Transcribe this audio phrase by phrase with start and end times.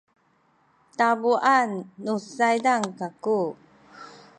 [0.97, 1.71] tabuan
[2.03, 3.39] nu saydan kaku